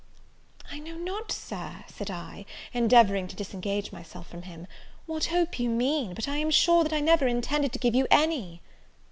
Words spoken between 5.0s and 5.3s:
"what